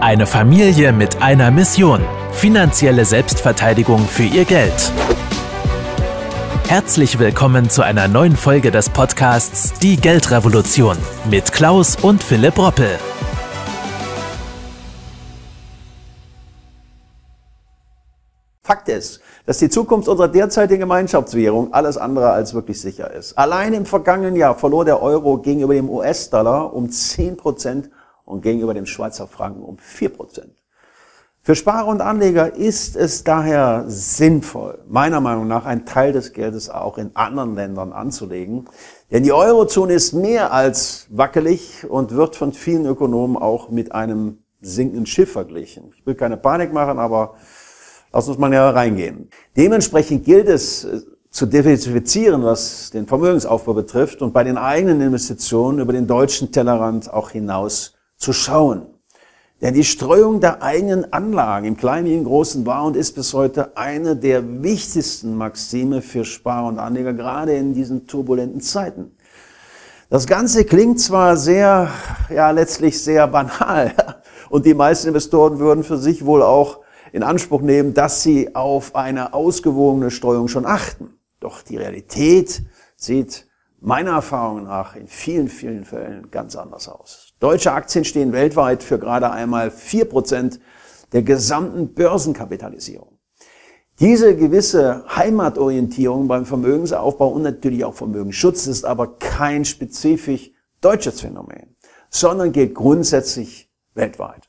[0.00, 2.00] Eine Familie mit einer Mission.
[2.32, 4.90] Finanzielle Selbstverteidigung für ihr Geld.
[6.66, 10.96] Herzlich willkommen zu einer neuen Folge des Podcasts Die Geldrevolution
[11.30, 12.88] mit Klaus und Philipp Roppel.
[18.62, 23.36] Fakt ist, dass die Zukunft unserer derzeitigen Gemeinschaftswährung alles andere als wirklich sicher ist.
[23.36, 27.90] Allein im vergangenen Jahr verlor der Euro gegenüber dem US-Dollar um 10 Prozent
[28.30, 30.54] und gegenüber dem Schweizer Franken um 4 Prozent.
[31.42, 36.68] Für Sparer und Anleger ist es daher sinnvoll, meiner Meinung nach einen Teil des Geldes
[36.68, 38.66] auch in anderen Ländern anzulegen.
[39.10, 44.38] Denn die Eurozone ist mehr als wackelig und wird von vielen Ökonomen auch mit einem
[44.60, 45.92] sinkenden Schiff verglichen.
[45.96, 47.36] Ich will keine Panik machen, aber
[48.12, 49.30] lass uns mal näher reingehen.
[49.56, 55.78] Dementsprechend gilt es äh, zu diversifizieren, was den Vermögensaufbau betrifft und bei den eigenen Investitionen
[55.78, 58.86] über den deutschen Tellerrand auch hinaus zu schauen.
[59.60, 63.34] Denn die Streuung der eigenen Anlagen im Kleinen wie im Großen war und ist bis
[63.34, 69.16] heute eine der wichtigsten Maxime für Sparer und Anleger, gerade in diesen turbulenten Zeiten.
[70.08, 71.90] Das Ganze klingt zwar sehr,
[72.30, 73.94] ja, letztlich sehr banal.
[74.50, 76.80] Und die meisten Investoren würden für sich wohl auch
[77.12, 81.14] in Anspruch nehmen, dass sie auf eine ausgewogene Streuung schon achten.
[81.38, 82.64] Doch die Realität
[82.96, 83.46] sieht
[83.78, 87.29] meiner Erfahrung nach in vielen, vielen Fällen ganz anders aus.
[87.40, 90.60] Deutsche Aktien stehen weltweit für gerade einmal vier Prozent
[91.12, 93.18] der gesamten Börsenkapitalisierung.
[93.98, 100.52] Diese gewisse Heimatorientierung beim Vermögensaufbau und natürlich auch Vermögensschutz ist aber kein spezifisch
[100.82, 101.76] deutsches Phänomen,
[102.10, 104.48] sondern gilt grundsätzlich weltweit.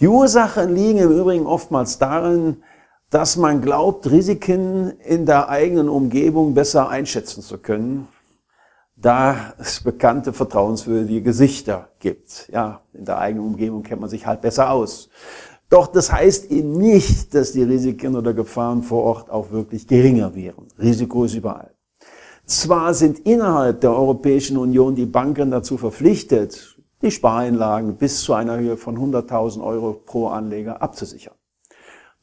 [0.00, 2.62] Die Ursachen liegen im Übrigen oftmals darin,
[3.10, 8.08] dass man glaubt, Risiken in der eigenen Umgebung besser einschätzen zu können,
[9.00, 12.48] da es bekannte, vertrauenswürdige Gesichter gibt.
[12.52, 15.08] Ja, in der eigenen Umgebung kennt man sich halt besser aus.
[15.68, 20.34] Doch das heißt eben nicht, dass die Risiken oder Gefahren vor Ort auch wirklich geringer
[20.34, 20.66] wären.
[20.78, 21.70] Risiko ist überall.
[22.44, 28.58] Zwar sind innerhalb der Europäischen Union die Banken dazu verpflichtet, die Spareinlagen bis zu einer
[28.58, 31.34] Höhe von 100.000 Euro pro Anleger abzusichern.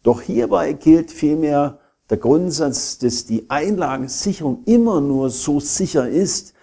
[0.04, 1.80] Doch hierbei gilt vielmehr
[2.10, 6.54] der Grundsatz, dass die Einlagensicherung immer nur so sicher ist,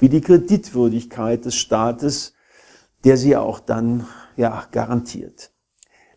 [0.00, 2.34] wie die Kreditwürdigkeit des Staates,
[3.04, 4.06] der sie auch dann
[4.36, 5.52] ja, garantiert.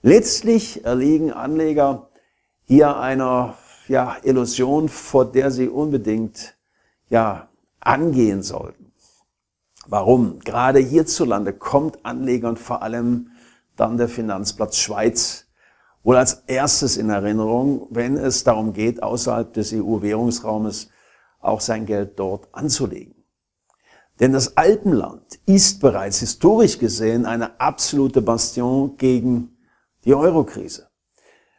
[0.01, 2.09] Letztlich erliegen Anleger
[2.65, 3.57] hier einer
[3.87, 6.57] ja, Illusion, vor der sie unbedingt
[7.09, 7.49] ja,
[7.79, 8.93] angehen sollten.
[9.85, 10.39] Warum?
[10.39, 13.31] Gerade hierzulande kommt Anlegern vor allem
[13.75, 15.47] dann der Finanzplatz Schweiz
[16.03, 20.89] wohl als erstes in Erinnerung, wenn es darum geht, außerhalb des EU-Währungsraumes
[21.39, 23.12] auch sein Geld dort anzulegen.
[24.19, 29.57] Denn das Alpenland ist bereits historisch gesehen eine absolute Bastion gegen
[30.05, 30.87] die Eurokrise.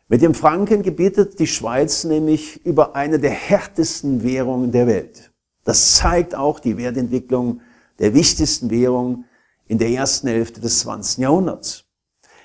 [0.09, 5.33] Mit dem Franken gebietet die Schweiz nämlich über eine der härtesten Währungen der Welt.
[5.65, 7.61] Das zeigt auch die Wertentwicklung
[7.99, 9.25] der wichtigsten Währung
[9.67, 11.19] in der ersten Hälfte des 20.
[11.19, 11.85] Jahrhunderts.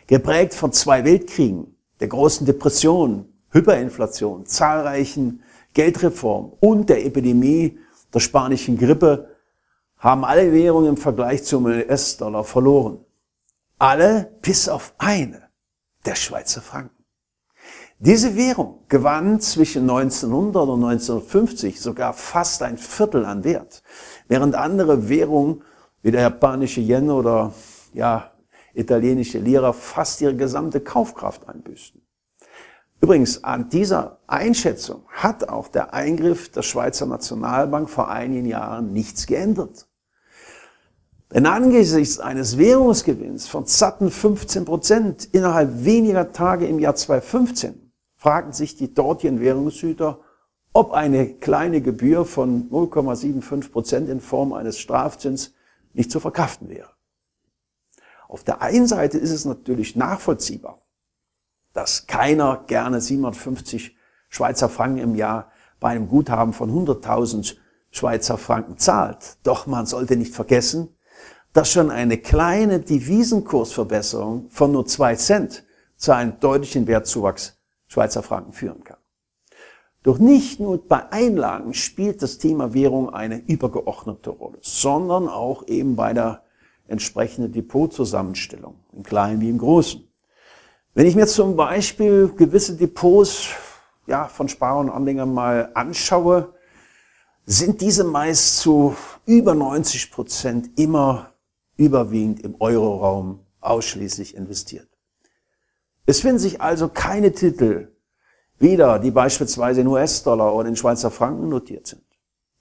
[0.08, 5.44] Geprägt von zwei Weltkriegen, der großen Depression, Hyperinflation, zahlreichen
[5.74, 7.78] Geldreformen und der Epidemie
[8.14, 9.29] der spanischen Grippe
[10.00, 13.06] haben alle Währungen im Vergleich zum US-Dollar verloren.
[13.78, 15.50] Alle bis auf eine,
[16.06, 17.00] der Schweizer Franken.
[18.02, 23.84] Diese Währung gewann zwischen 1900 und 1950 sogar fast ein Viertel an Wert,
[24.30, 25.64] während andere Währungen
[26.02, 27.54] wie der japanische Yen oder
[27.92, 28.32] ja,
[28.74, 32.02] italienische Lira fast ihre gesamte Kaufkraft einbüßten.
[33.02, 39.28] Übrigens, an dieser Einschätzung hat auch der Eingriff der Schweizer Nationalbank vor einigen Jahren nichts
[39.28, 39.89] geändert.
[41.34, 48.52] Denn angesichts eines Währungsgewinns von satten 15 Prozent innerhalb weniger Tage im Jahr 2015 fragten
[48.52, 50.20] sich die dortigen Währungshüter,
[50.74, 55.54] ob eine kleine Gebühr von 0,75 Prozent in Form eines Strafzins
[55.94, 56.90] nicht zu verkraften wäre.
[58.28, 60.82] Auf der einen Seite ist es natürlich nachvollziehbar,
[61.74, 63.96] dass keiner gerne 750
[64.30, 67.56] Schweizer Franken im Jahr bei einem Guthaben von 100.000
[67.92, 69.38] Schweizer Franken zahlt.
[69.44, 70.96] Doch man sollte nicht vergessen,
[71.60, 75.66] dass schon eine kleine Devisenkursverbesserung von nur zwei Cent
[75.98, 78.96] zu einem deutlichen Wertzuwachs Schweizer Franken führen kann.
[80.02, 85.98] Doch nicht nur bei Einlagen spielt das Thema Währung eine übergeordnete Rolle, sondern auch eben
[85.98, 86.44] bei der
[86.88, 90.02] entsprechenden Depotzusammenstellung, im Kleinen wie im Großen.
[90.94, 93.50] Wenn ich mir zum Beispiel gewisse Depots
[94.08, 96.54] ja, von Sparern und Anlegern mal anschaue,
[97.46, 98.96] sind diese meist zu
[99.26, 101.34] über 90 Prozent immer
[101.80, 104.90] überwiegend im Euroraum ausschließlich investiert.
[106.06, 107.94] Es finden sich also keine Titel
[108.60, 112.04] wieder, die beispielsweise in US-Dollar oder in Schweizer Franken notiert sind.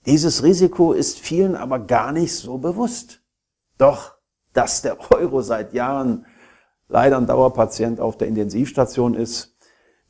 [0.05, 3.21] Dieses Risiko ist vielen aber gar nicht so bewusst.
[3.77, 4.15] Doch,
[4.53, 6.25] dass der Euro seit Jahren
[6.87, 9.55] leider ein Dauerpatient auf der Intensivstation ist,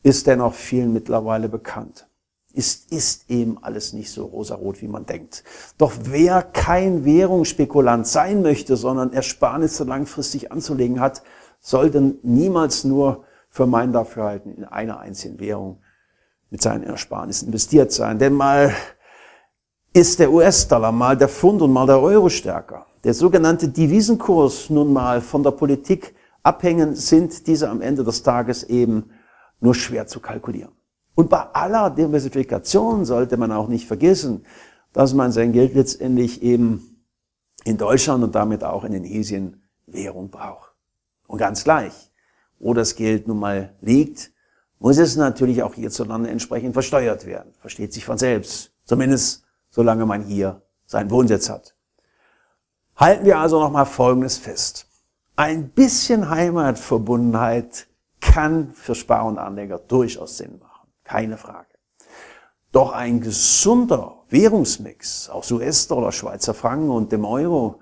[0.03, 2.08] ist dennoch vielen mittlerweile bekannt.
[2.51, 5.43] Ist, ist eben alles nicht so rosarot, wie man denkt.
[5.77, 11.21] Doch wer kein Währungsspekulant sein möchte, sondern Ersparnisse langfristig anzulegen hat,
[11.59, 15.79] sollte niemals nur für mein Dafürhalten in einer einzigen Währung
[16.49, 18.17] mit seinen Ersparnissen investiert sein.
[18.17, 18.73] Denn mal
[19.93, 22.85] ist der US-Dollar, mal der Pfund und mal der Euro stärker.
[23.03, 28.63] Der sogenannte Devisenkurs nun mal von der Politik abhängen, sind diese am Ende des Tages
[28.63, 29.11] eben
[29.59, 30.71] nur schwer zu kalkulieren.
[31.19, 34.45] Und bei aller Diversifikation sollte man auch nicht vergessen,
[34.93, 37.03] dass man sein Geld letztendlich eben
[37.65, 40.71] in Deutschland und damit auch in Indonesien Währung braucht.
[41.27, 41.91] Und ganz gleich,
[42.57, 44.31] wo das Geld nun mal liegt,
[44.79, 47.51] muss es natürlich auch hierzulande entsprechend versteuert werden.
[47.59, 48.71] Versteht sich von selbst.
[48.85, 51.75] Zumindest solange man hier seinen Wohnsitz hat.
[52.95, 54.87] Halten wir also nochmal Folgendes fest.
[55.35, 57.87] Ein bisschen Heimatverbundenheit
[58.21, 60.68] kann für Spar- und Anleger durchaus Sinn machen.
[61.09, 61.65] Keine Frage.
[62.71, 67.81] Doch ein gesunder Währungsmix aus US-Dollar, Schweizer Franken und dem Euro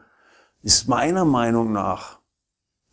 [0.64, 2.22] ist meiner Meinung nach